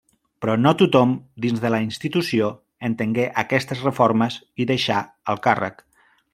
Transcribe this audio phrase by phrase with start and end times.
[0.43, 1.11] Però no tothom
[1.45, 2.49] dins de la institució
[2.89, 5.03] entengué aquestes reformes i deixà
[5.35, 5.89] el càrrec.